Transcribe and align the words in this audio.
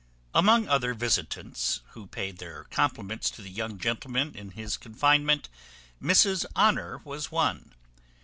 Among 0.33 0.67
other 0.67 0.95
visitants, 0.95 1.81
who 1.91 2.07
paid 2.07 2.39
their 2.39 2.63
compliments 2.71 3.29
to 3.29 3.43
the 3.43 3.51
young 3.51 3.77
gentleman 3.77 4.33
in 4.33 4.49
his 4.49 4.75
confinement, 4.75 5.47
Mrs 6.01 6.43
Honour 6.57 7.01
was 7.03 7.31
one. 7.31 7.75